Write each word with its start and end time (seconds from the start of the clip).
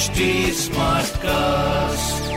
HD 0.00 0.26
cast 1.22 2.32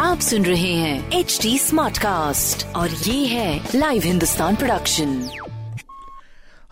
आप 0.00 0.20
सुन 0.20 0.44
रहे 0.44 0.72
हैं 0.72 1.10
एच 1.18 1.38
डी 1.42 1.58
स्मार्ट 1.58 1.98
कास्ट 1.98 2.66
और 2.66 2.90
ये 2.90 3.26
है 3.26 3.68
लाइव 3.74 4.02
हिंदुस्तान 4.02 4.56
प्रोडक्शन 4.56 5.12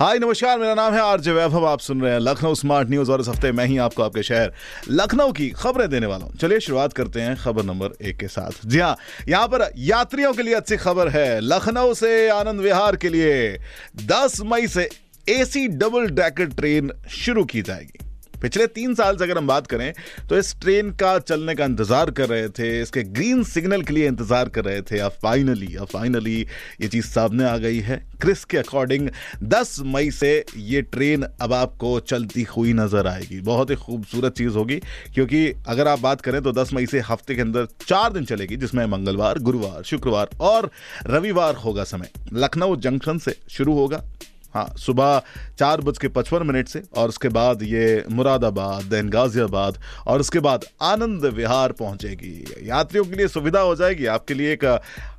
हाय 0.00 0.18
नमस्कार 0.18 0.58
मेरा 0.58 0.74
नाम 0.74 0.94
है 0.94 1.00
आरजे 1.00 1.32
वैभव 1.32 1.66
आप 1.66 1.80
सुन 1.80 2.00
रहे 2.00 2.12
हैं 2.12 2.20
लखनऊ 2.20 2.54
स्मार्ट 2.54 2.90
न्यूज़ 2.90 3.12
और 3.12 3.20
इस 3.20 3.28
हफ़्ते 3.28 3.52
मैं 3.52 3.66
ही 3.66 3.78
आपको 3.78 4.02
आपके 4.02 4.22
शहर 4.22 4.52
लखनऊ 4.90 5.32
की 5.32 5.50
खबरें 5.50 5.88
देने 5.90 6.06
वाला 6.06 6.24
हूँ। 6.24 6.36
चलिए 6.36 6.60
शुरुआत 6.60 6.92
करते 6.92 7.20
हैं 7.20 7.36
खबर 7.36 7.62
नंबर 7.62 8.06
एक 8.06 8.16
के 8.16 8.28
साथ। 8.28 8.66
जी 8.66 8.78
हाँ 8.78 8.96
यहाँ 9.28 9.48
पर 9.48 9.70
यात्रियों 9.78 10.32
के 10.32 10.42
लिए 10.42 10.54
अच्छी 10.54 10.76
खबर 10.76 11.08
है। 11.08 11.40
लखनऊ 11.40 11.94
से 11.94 12.28
आनंद 12.28 12.60
विहार 12.60 12.96
के 12.96 13.08
लिए 13.08 13.58
10 14.06 14.40
मई 14.40 14.66
से 14.66 14.88
एसी 15.28 15.68
डबल 15.68 16.08
डेकर 16.10 16.46
ट्रेन 16.46 16.92
शुरू 17.10 17.44
की 17.44 17.62
जाएगी। 17.62 18.11
पिछले 18.42 18.66
तीन 18.68 18.94
साल 18.94 19.16
से 19.16 19.24
अगर 19.24 19.38
हम 19.38 19.46
बात 19.46 19.66
करें 19.66 19.92
तो 20.28 20.38
इस 20.38 20.54
ट्रेन 20.60 20.90
का 20.92 21.18
चलने 21.20 21.54
का 21.54 21.64
इंतज़ार 21.64 22.10
कर 22.10 22.28
रहे 22.28 22.48
थे, 22.48 22.80
इसके 22.82 23.02
ग्रीन 23.04 23.42
सिग्नल 23.44 23.82
के 23.82 23.94
लिए 23.94 24.06
इंतज़ार 24.08 24.48
कर 24.48 24.64
रहे 24.64 24.80
थे, 24.82 24.98
अब 24.98 25.12
फाइनली 25.22 25.74
अब 25.74 25.86
फाइनली 25.86 26.40
ये 26.80 26.88
चीज़ 26.88 27.06
सामने 27.06 27.44
आ 27.44 27.56
गई 27.58 27.78
है। 27.80 27.96
क्रिस 28.22 28.44
के 28.44 28.58
अकॉर्डिंग 28.58 29.08
10 29.44 29.78
मई 29.86 30.10
से 30.12 30.32
ये 30.56 30.82
ट्रेन 30.84 31.26
अब 31.40 31.52
आपको 31.52 31.98
चलती 32.02 32.42
हुई 32.50 32.72
नज़र 32.72 33.06
आएगी। 33.06 33.40
बहुत 33.42 33.70
ही 33.70 33.76
खूबसूरत 33.76 34.36
चीज़ 34.36 34.52
होगी, 34.52 34.76
क्योंकि 35.14 35.46
अगर 35.66 35.88
आप 35.88 36.00
बात 36.00 36.20
करें 36.20 36.40
तो 36.42 36.52
10 36.52 36.72
मई 36.74 36.86
से 36.86 37.00
हफ़्ते 37.02 37.34
के 37.34 37.40
अंदर 37.42 37.66
चार 37.86 38.12
दिन 38.12 38.24
चलेगी, 38.24 38.56
जिसमें 38.56 38.84
मंगलवार, 38.86 39.38
गुरुवार, 39.40 39.82
शुक्रवार 39.82 40.30
और 40.42 40.70
रविवार 41.06 41.54
होगा 41.56 41.84
समय। 41.84 42.10
लखनऊ 42.34 42.76
जंक्शन 42.78 43.18
से 43.18 43.36
शुरू 43.50 43.74
होगा 43.74 44.02
हाँ 44.54 44.66
सुबह 44.78 45.22
चार 45.58 45.80
बज 45.80 45.98
के 45.98 46.08
पचपन 46.08 46.46
मिनट 46.46 46.68
से 46.68 46.82
और 46.96 47.08
उसके 47.08 47.28
बाद 47.28 47.62
ये 47.62 48.04
मुरादाबाद 48.10 48.84
देन 48.84 49.08
गाजियाबाद 49.08 49.78
और 50.06 50.20
उसके 50.20 50.40
बाद 50.40 50.64
आनंद 50.82 51.24
विहार 51.34 51.72
पहुंचेगी। 51.72 52.68
यात्रियों 52.68 53.04
के 53.04 53.16
लिए 53.16 53.28
सुविधा 53.28 53.60
हो 53.60 53.74
जाएगी। 53.76 54.06
आपके 54.06 54.34
लिए 54.34 54.52
एक 54.52 54.64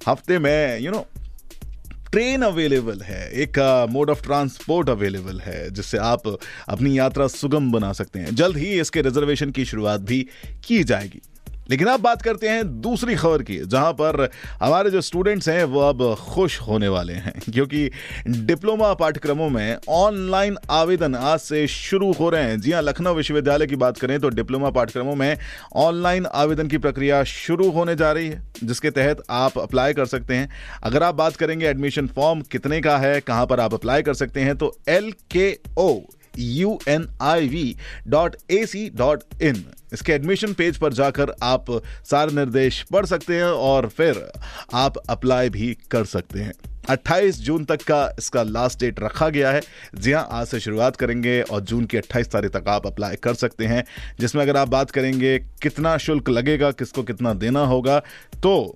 हफ़्ते 0.07 0.39
में 0.39 0.80
you 0.80 0.91
you 0.91 0.95
know 0.95 0.99
know, 0.99 2.11
train 2.11 2.41
available 2.41 2.99
है। 3.02 3.30
एक 3.41 3.57
मोड 3.89 4.09
ऑफ़ 4.09 4.23
ट्रांसपोर्ट 4.23 4.89
अवेलेबल 4.89 5.39
है 5.39 5.69
जिससे 5.69 5.97
आप 5.97 6.27
अपनी 6.69 6.97
यात्रा 6.97 7.27
सुगम 7.27 7.72
बना 7.72 7.94
सकते 7.94 8.19
हैं। 8.19 8.35
जल्द 8.35 8.57
ही 8.57 8.79
इसके 8.81 9.02
रिजर्वेशन 9.02 9.52
की 9.52 9.66
शुरुआत 9.66 10.02
भी 10.02 10.25
की 10.67 10.83
जाएगी। 10.83 11.22
लेकिन 11.69 11.88
अब 11.88 12.00
बात 12.02 12.22
करते 12.22 12.50
हैं 12.50 12.64
दूसरी 12.81 13.16
खबर 13.16 13.42
की, 13.44 13.58
जहाँ 13.58 13.92
पर 13.94 14.30
हमारे 14.61 14.89
जो 14.89 15.02
स्टूडेंट्स 15.02 15.50
हैं, 15.50 15.64
वो 15.64 15.80
अब 15.80 16.03
खुश 16.16 16.59
होने 16.61 16.88
वाले 16.88 17.14
हैं, 17.14 17.33
क्योंकि 17.44 17.89
डिप्लोमा 18.28 18.94
पाठ्यक्रमों 18.94 19.50
में 19.50 19.78
ऑनलाइन 19.89 20.58
आवेदन 20.69 21.16
आज 21.16 21.39
से 21.39 21.66
शुरू 21.67 22.11
हो 22.11 22.30
रहे 22.30 22.44
हैं। 22.44 22.59
जी 22.61 22.72
हाँ, 22.72 22.81
लखनऊ 22.81 23.14
विश्वविद्यालय 23.14 23.67
की 23.67 23.75
बात 23.75 23.97
करें 23.97 24.19
तो 24.19 24.30
डिप्लोमा 24.30 24.69
पाठ्यक्रमों 24.69 25.16
में 25.16 25.38
ऑनलाइन 25.75 26.25
आवेदन 26.25 26.67
की 26.67 26.78
प्रक्रिया 26.78 27.23
शुरू 27.25 27.69
होने 27.72 27.95
जा 27.95 28.11
रही 28.11 28.28
है, 28.28 28.41
जिसके 28.64 28.89
तहत 28.91 29.23
आप 29.30 29.58
अप्लाई 29.59 29.94
कर 29.94 30.06
सकते 30.06 30.36
हैं। 30.36 30.50
अगर 30.84 31.03
आप 31.03 31.16
बात 31.16 31.36
करेंगे 31.36 31.67
एडमिशन 31.67 32.08
फॉर्म 32.08 32.41
कितने 32.52 32.81
का 32.81 32.97
है, 32.97 33.19
कहाँ 33.22 33.45
पर 33.45 33.59
आप 33.59 33.73
अप्लाई 33.73 34.02
कर 34.02 34.14
सकते 34.16 34.41
हैं 34.41 34.56
तो 34.58 34.75
L 34.89 35.11
K 35.31 35.58
O 35.78 36.00
U 36.37 36.77
N 36.87 37.07
I 37.21 37.47
V 37.47 37.75
dot 38.07 38.35
A 38.51 38.65
C 38.65 38.89
dot 38.95 39.23
in 39.41 39.63
इसके 39.93 40.13
एडमिशन 40.13 40.53
पेज 40.53 40.77
पर 40.77 40.93
जाकर 40.93 41.33
आप 41.43 41.65
सारे 42.05 42.35
निर्देश 42.35 42.81
पढ़ 42.91 43.05
सकते 43.05 43.35
हैं 43.35 43.43
और 43.43 43.87
फिर 43.87 44.27
आप 44.73 44.97
अप्लाई 44.99 45.49
भी 45.49 45.73
कर 45.91 46.05
सकते 46.05 46.39
हैं। 46.39 46.53
28 46.89 47.39
जून 47.39 47.65
तक 47.65 47.81
का 47.81 48.15
इसका 48.19 48.43
लास्ट 48.43 48.79
डेट 48.79 48.99
रखा 48.99 49.27
गया 49.29 49.51
है। 49.51 49.61
जी 49.95 50.11
हाँ 50.11 50.27
आज 50.31 50.47
से 50.47 50.59
शुरुआत 50.59 50.95
करेंगे 50.95 51.41
और 51.41 51.61
जून 51.61 51.85
की 51.85 51.97
28 51.97 52.31
तारीख 52.31 52.51
तक 52.51 52.67
आप 52.67 52.87
अप्लाई 52.87 53.15
कर 53.15 53.33
सकते 53.33 53.65
हैं, 53.65 53.83
जिसमें 54.19 54.41
अगर 54.43 54.57
आप 54.57 54.67
बात 54.67 54.91
करेंगे 54.91 55.37
कितना 55.61 55.97
शुल्क 55.97 56.29
लगेगा, 56.29 56.71
किसको 56.71 57.03
कितना 57.03 57.33
देना 57.35 57.65
होगा 57.65 57.99
तो 58.43 58.75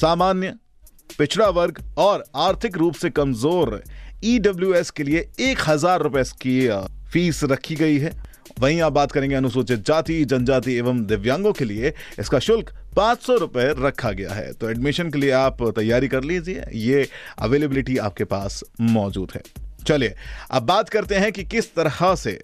सामान्य, 0.00 0.54
पिछड़ा 1.18 1.48
वर्ग 1.50 1.82
और 1.98 2.24
आर्थिक 2.36 2.76
रूप 2.76 2.94
से 2.94 3.10
कमज़ोर 3.10 3.82
ईडब्ल्यू 4.24 4.74
के 4.96 5.02
लिए 5.02 5.28
एक 5.40 5.58
हज़ार 5.66 6.02
रुपए 6.02 6.22
की 6.42 6.68
फ़ीस 7.12 7.42
रखी 7.44 7.74
गई 7.74 7.98
है। 7.98 8.12
वहीं 8.60 8.80
आप 8.80 8.92
बात 8.92 9.12
करेंगे 9.12 9.34
अनुसूचित 9.34 9.84
जाति, 9.86 10.24
जनजाति 10.24 10.74
एवं 10.74 11.04
दिव्यांगों 11.06 11.52
के 11.52 11.64
लिए। 11.64 11.92
इसका 12.18 12.38
शुल्क 12.38 12.72
पाँच 12.96 13.22
सौ 13.22 13.36
रुपए 13.36 13.66
रखा 13.78 14.10
गया 14.10 14.32
है। 14.32 14.52
तो 14.52 14.70
एडमिशन 14.70 15.10
के 15.10 15.18
लिए 15.18 15.30
आप 15.30 15.62
तैयारी 15.76 16.08
कर 16.08 16.24
लीजिए। 16.24 16.64
ये 16.74 17.08
अवेलेबिलिटी 17.38 17.96
आपके 17.98 18.24
पास 18.24 18.62
मौजूद 18.80 19.32
है। 19.34 19.42
चलिए, 19.86 20.14
अब 20.50 20.62
बात 20.62 20.88
करते 20.88 21.14
हैं 21.14 21.32
कि 21.32 21.44
किस 21.44 21.74
तरह 21.74 22.14
से 22.14 22.38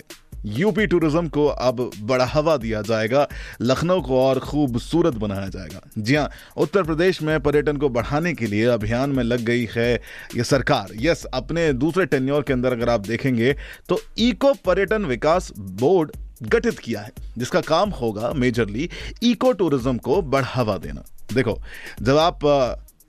यूपी 0.47 0.87
टूरिज़्म 0.87 1.29
को 1.29 1.47
अब 1.47 1.91
बढ़ावा 2.01 2.57
दिया 2.57 2.83
जाएगा, 2.83 3.27
लखनऊ 3.63 4.01
को 4.01 4.21
और 4.21 4.39
खूबसूरत 4.41 5.15
बनाया 5.17 5.49
जाएगा। 5.49 5.81
जी 5.99 6.15
हाँ 6.15 6.29
उत्तर 6.57 6.83
प्रदेश 6.83 7.23
में 7.23 7.39
पर्यटन 7.41 7.77
को 7.77 7.89
बढ़ाने 7.89 8.33
के 8.35 8.47
लिए 8.47 8.65
अभियान 8.69 9.11
में 9.11 9.23
लग 9.25 9.41
गई 9.43 9.69
है 9.71 9.93
ये 10.37 10.45
सरकार। 10.45 10.93
यस, 10.97 11.25
अपने 11.27 11.73
दूसरे 11.75 12.07
टेन्योर 12.07 12.43
के 12.43 12.53
अंदर 12.53 12.73
अगर 12.73 12.89
आप 12.89 13.07
देखेंगे 13.07 13.55
तो 13.89 14.01
इको 14.21 14.53
पर्यटन 14.65 15.05
विकास 15.07 15.53
बोर्ड 15.59 16.13
गठित 16.45 16.79
किया 16.79 17.01
है, 17.01 17.13
जिसका 17.39 17.61
काम 17.63 17.91
होगा 17.93 18.33
मेजरली 18.33 18.89
इको 19.23 19.53
टूरिज़्म 19.53 19.97
को 19.99 20.21
बढ़ावा 20.25 20.77
देना। 20.79 21.05
देखो, 21.35 21.59
जब 22.03 22.17
आप 22.17 22.45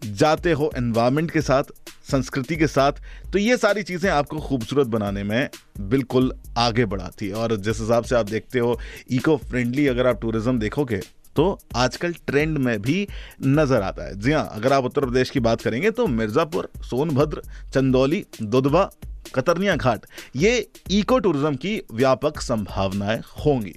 जाते 0.01 0.51
हो 0.51 0.71
एनवायरमेंट 0.77 1.31
के 1.31 1.41
साथ, 1.41 1.63
संस्कृति 2.11 2.55
के 2.55 2.67
साथ 2.67 3.01
तो 3.33 3.39
ये 3.39 3.57
सारी 3.57 3.83
चीज़ें 3.83 4.09
आपको 4.11 4.39
खूबसूरत 4.39 4.87
बनाने 4.87 5.23
में 5.23 5.49
बिल्कुल 5.81 6.33
आगे 6.57 6.85
बढ़ाती 6.85 7.27
है। 7.27 7.33
और 7.33 7.55
जिस 7.57 7.79
हिसाब 7.79 8.03
से 8.03 8.15
आप 8.15 8.25
देखते 8.27 8.59
हो 8.59 8.79
इको 9.11 9.37
फ्रेंडली 9.39 9.87
अगर 9.87 10.07
आप 10.07 10.21
टूरिज़्म 10.21 10.59
देखोगे 10.59 11.01
तो 11.35 11.57
आजकल 11.75 12.13
ट्रेंड 12.27 12.57
में 12.57 12.81
भी 12.81 13.07
नज़र 13.43 13.81
आता 13.81 14.05
है। 14.05 14.19
जी 14.19 14.31
हाँ 14.31 14.47
अगर 14.53 14.73
आप 14.73 14.85
उत्तर 14.85 15.01
प्रदेश 15.01 15.29
की 15.29 15.39
बात 15.41 15.61
करेंगे 15.61 15.91
तो 15.91 16.07
मिर्जापुर, 16.07 16.69
सोनभद्र, 16.81 17.41
चंदौली, 17.73 18.25
दुधवा, 18.41 18.89
कतरनिया 19.35 19.75
घाट, 19.75 20.05
ये 20.35 20.67
इको 20.91 21.19
टूरिज़्म 21.19 21.55
की 21.55 21.81
व्यापक 21.93 22.39
संभावनाएँ 22.41 23.21
होंगी। 23.45 23.75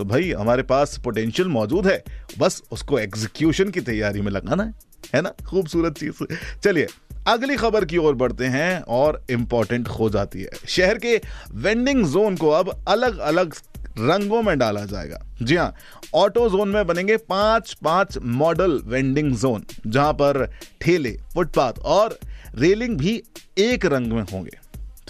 तो 0.00 0.04
भाई, 0.04 0.32
हमारे 0.32 0.62
पास 0.62 1.00
पोटेंशियल 1.04 1.48
मौजूद 1.48 1.86
है। 1.86 2.04
बस 2.38 2.62
उसको 2.72 2.98
एग्जीक्यूशन 2.98 3.70
की 3.70 3.80
तैयारी 3.80 4.20
में 4.20 4.32
लगाना 4.32 4.62
है 4.62 4.74
है 5.14 5.22
ना? 5.22 5.34
खूबसूरत 5.46 5.98
चीज़। 5.98 6.24
चलिए, 6.64 6.86
अगली 7.28 7.56
खबर 7.56 7.84
की 7.84 7.96
ओर 7.96 8.14
बढ़ते 8.14 8.44
हैं 8.44 8.80
और 8.80 9.24
इंपॉर्टेंट 9.30 9.88
हो 9.88 10.10
जाती 10.10 10.42
है। 10.42 10.48
शहर 10.68 10.98
के 10.98 11.20
वेंडिंग 11.52 12.06
जोन 12.06 12.36
को 12.36 12.50
अब 12.50 12.84
अलग 12.88 13.18
अलग 13.18 13.54
रंगों 13.98 14.42
में 14.42 14.58
डाला 14.58 14.84
जाएगा। 14.84 15.26
जी 15.42 15.56
हाँ 15.56 15.74
ऑटो 16.14 16.48
जोन 16.48 16.68
में 16.68 16.86
बनेंगे 16.86 17.16
पाँच 17.16 17.76
पाँच 17.84 18.18
मॉडल 18.18 18.80
वेंडिंग 18.84 19.36
जोन 19.36 19.64
जहाँ 19.86 20.12
पर 20.12 20.50
ठेले, 20.80 21.18
फुटपाथ 21.34 21.72
और 21.78 22.18
रेलिंग 22.54 22.98
भी 22.98 23.22
एक 23.58 23.86
रंग 23.86 24.12
में 24.12 24.22
होंगे। 24.22 24.59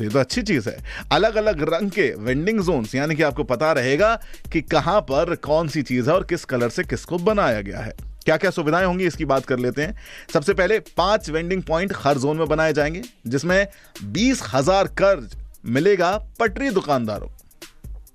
तो 0.00 0.04
ये 0.04 0.10
तो 0.10 0.18
अच्छी 0.18 0.42
चीज़ 0.42 0.68
है। 0.68 0.76
अलग 1.12 1.34
अलग 1.36 1.62
रंग 1.64 1.90
के 1.90 2.08
वेंडिंग 2.18 2.60
जोन 2.60 2.86
यानी 2.94 3.14
कि 3.14 3.22
आपको 3.22 3.44
पता 3.44 3.72
रहेगा 3.72 4.14
कि 4.52 4.60
कहाँ 4.64 5.00
पर 5.00 5.34
कौन 5.44 5.68
सी 5.68 5.82
चीज़ 5.82 6.08
है 6.10 6.14
और 6.14 6.24
किस 6.24 6.44
कलर 6.44 6.68
से 6.68 6.84
किसको 6.84 7.18
बनाया 7.18 7.60
गया 7.60 7.80
है। 7.80 7.92
क्या 8.24 8.36
क्या 8.36 8.50
सुविधाएँ 8.50 8.86
होंगी, 8.86 9.06
इसकी 9.06 9.24
बात 9.24 9.44
कर 9.46 9.58
लेते 9.58 9.82
हैं। 9.82 9.96
सबसे 10.32 10.54
पहले 10.54 10.78
पाँच 10.96 11.28
वेंडिंग 11.30 11.62
पॉइंट 11.62 11.92
हर 11.96 12.18
जोन 12.18 12.36
में 12.36 12.46
बनाए 12.48 12.72
जाएँगे, 12.72 13.02
जिसमें 13.26 13.66
बीस 14.04 14.42
हज़ार 14.52 14.86
कर्ज 14.98 15.36
मिलेगा 15.66 16.16
पटरी 16.40 16.70
दुकानदारों 16.70 17.28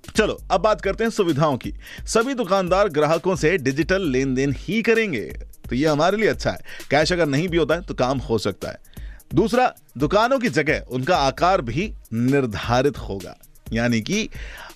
चलो, 0.08 0.40
अब 0.52 0.62
बात 0.62 0.82
करते 0.82 1.04
हैं 1.04 1.12
सुविधाओं 1.12 1.58
की। 1.58 1.74
सभी 2.08 2.34
दुकानदार 2.34 2.90
ग्राहकों 2.90 3.36
से 3.36 3.58
डिजिटल 3.60 4.10
लेन 4.10 4.34
देन 4.36 4.56
ही 4.58 4.82
करेंगे। 4.82 5.26
तो 5.70 5.76
ये 5.76 5.88
हमारे 5.88 6.18
लिए 6.18 6.30
अच्छा 6.30 6.52
है। 6.52 6.60
कैश 6.92 7.14
अगर 7.14 7.26
नहीं 7.28 7.48
भी 7.50 7.58
होता 7.58 7.76
है 7.76 7.82
तो 7.82 7.94
काम 7.94 8.18
हो 8.20 8.38
सकता 8.38 8.70
है। 8.70 8.95
दूसरा, 9.32 9.74
दुकानों 9.98 10.40
की 10.40 10.50
जगह 10.50 10.86
उनका 10.90 11.18
आकार 11.18 11.62
भी 11.62 11.92
निर्धारित 12.14 12.98
होगा। 13.00 13.36
यानी 13.74 14.02
कि 14.02 14.30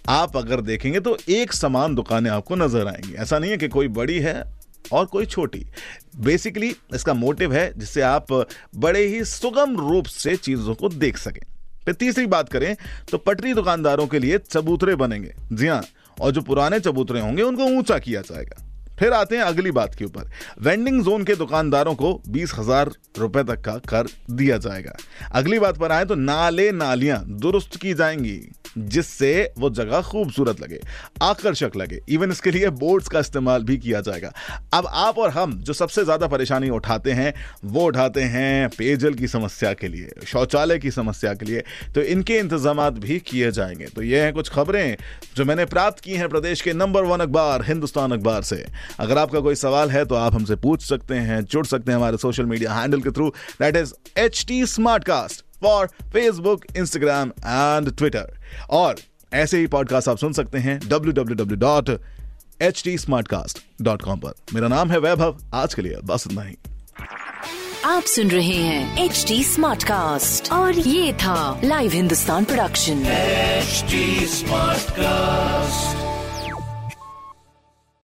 आप 0.09 0.37
अगर 0.37 0.61
देखेंगे 0.61 0.99
तो 0.99 1.17
एक 1.29 1.53
समान 1.53 1.95
दुकानें 1.95 2.29
आपको 2.31 2.55
नज़र 2.55 2.87
आएँगी। 2.87 3.13
ऐसा 3.13 3.39
नहीं 3.39 3.51
है 3.51 3.57
कि 3.57 3.67
कोई 3.67 3.87
बड़ी 3.89 4.19
है 4.19 4.43
और 4.91 5.05
कोई 5.05 5.25
छोटी। 5.25 5.65
बेसिकली 6.17 6.75
इसका 6.95 7.13
मोटिव 7.13 7.53
है 7.53 7.71
जिससे 7.79 8.01
आप 8.01 8.31
बड़े 8.75 9.05
ही 9.07 9.23
सुगम 9.25 9.77
रूप 9.79 10.05
से 10.05 10.35
चीज़ों 10.37 10.75
को 10.75 10.89
देख 10.89 11.17
सकें। 11.17 11.41
फिर 11.85 11.93
तीसरी 11.93 12.25
बात 12.25 12.49
करें 12.49 12.75
तो 13.11 13.17
पटरी 13.17 13.53
दुकानदारों 13.53 14.07
के 14.07 14.19
लिए 14.19 14.37
चबूतरे 14.39 14.95
बनेंगे। 14.95 15.33
जी 15.51 15.67
हाँ 15.67 15.83
और 16.21 16.31
जो 16.31 16.41
पुराने 16.41 16.79
चबूतरे 16.79 17.19
होंगे, 17.21 17.41
उनको 17.41 17.65
ऊँचा 17.67 17.97
किया 17.97 18.21
जाएगा। 18.21 18.65
फिर 18.99 19.13
आते 19.13 19.37
हैं 19.37 19.43
अगली 19.43 19.71
बात 19.71 19.95
के 19.95 20.05
ऊपर। 20.05 20.29
वेंडिंग 20.61 21.03
जोन 21.03 21.23
के 21.23 21.35
दुकानदारों 21.35 21.95
को 21.95 22.13
बीस 22.29 22.53
हज़ार 22.55 22.91
रुपए 23.19 23.43
तक 23.43 23.61
का 23.61 23.77
कर 23.89 24.07
दिया 24.31 24.57
जाएगा। 24.57 24.95
अगली 25.31 25.59
बात 25.59 25.77
पर 25.77 25.91
आए 25.91 26.05
तो 26.05 26.15
नाले 26.15 26.71
नालियाँ 26.71 27.23
दुरुस्त 27.39 27.75
की 27.75 27.93
जाएँगी। 27.93 28.39
जिससे 28.79 29.31
वो 29.57 29.69
जगह 29.69 30.01
खूबसूरत 30.01 30.61
लगे, 30.61 30.79
आकर्षक 31.21 31.75
लगे। 31.77 31.99
इवन 32.09 32.31
इसके 32.31 32.51
लिए 32.51 32.69
बोर्ड्स 32.79 33.07
का 33.07 33.19
इस्तेमाल 33.19 33.63
भी 33.63 33.77
किया 33.77 34.01
जाएगा। 34.01 34.31
अब 34.73 34.87
आप 34.87 35.17
और 35.17 35.29
हम 35.29 35.53
जो 35.59 35.73
सबसे 35.73 36.03
ज़्यादा 36.03 36.27
परेशानी 36.27 36.69
उठाते 36.69 37.11
हैं, 37.11 37.33
वो 37.65 37.85
उठाते 37.85 38.21
हैं 38.23 38.69
पेयजल 38.69 39.13
की 39.13 39.27
समस्या 39.27 39.73
के 39.73 39.87
लिए, 39.87 40.11
शौचालय 40.27 40.79
की 40.79 40.91
समस्या 40.91 41.33
के 41.33 41.45
लिए। 41.45 41.63
तो 41.95 42.01
इनके 42.03 42.37
इंतज़ाम 42.37 42.89
भी 42.91 43.19
किए 43.19 43.51
जाएँगे। 43.51 43.85
तो 43.85 44.01
ये 44.01 44.21
हैं 44.21 44.33
कुछ 44.33 44.49
खबरें 44.49 44.97
जो 45.35 45.45
मैंने 45.45 45.65
प्राप्त 45.65 45.99
की 45.99 46.13
हैं 46.13 46.29
प्रदेश 46.29 46.61
के 46.61 46.73
नंबर 46.73 47.03
वन 47.03 47.19
अखबार, 47.19 47.63
हिंदुस्तान 47.63 48.11
अखबार 48.11 48.43
से। 48.43 48.65
अगर 48.99 49.17
आपका 49.17 49.39
कोई 49.39 49.55
सवाल 49.55 49.91
है 49.91 50.05
तो 50.05 50.15
आप 50.15 50.33
हमसे 50.33 50.55
पूछ 50.57 50.83
सकते 50.83 51.15
हैं, 51.15 51.43
जुड़ 51.43 51.65
सकते 51.65 51.91
हैं 51.91 51.97
हमारे 51.97 52.17
सोशल 52.17 52.45
मीडिया 52.45 52.73
हैंडल 52.73 53.01
के 53.01 53.11
through 53.11 53.29
that 53.61 53.75
is 53.75 53.93
H 54.17 54.43
T 54.47 54.65
smart 54.67 55.03
cast 55.03 55.43
for 55.61 55.87
Facebook 55.87 56.65
Instagram 56.77 57.29
and 57.29 57.97
Twitter. 57.97 58.37
और 58.69 58.95
ऐसे 59.33 59.57
ही 59.57 59.67
पॉडकास्ट 59.67 60.07
आप 60.07 60.17
सुन 60.17 60.33
सकते 60.33 60.57
हैं 60.57 60.79
W 60.79 61.13
W 61.13 61.35
W 61.35 61.57
dot 61.57 62.01
H 62.61 62.81
T 62.83 62.97
smart 62.97 63.27
cast 63.27 63.59
dot 63.81 64.01
com 64.01 64.19
पर। 64.19 64.33
मेरा 64.53 64.67
नाम 64.67 64.91
है 64.91 64.99
वैभव। 64.99 65.37
आज 65.53 65.73
के 65.73 65.81
लिए 65.81 65.97
बस 66.03 66.23
इतना 66.27 66.41
ही। 66.41 66.55
आप 67.85 68.03
सुन 68.03 68.31
रहे 68.31 68.55
हैं 68.55 69.05
एच 69.05 69.25
डी 69.27 69.43
स्मार्ट 69.43 69.83
कास्ट 69.83 70.51
और 70.51 70.79
ये 70.79 71.13
था 71.13 71.61
live 71.63 71.91
Hindustan 71.91 72.45
production 72.45 73.03
smart 73.03 74.79
Smartcast. 74.89 76.08